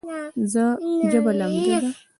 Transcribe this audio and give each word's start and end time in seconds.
ژبه 1.11 1.31
لمده 1.39 1.77
ده 1.81 1.89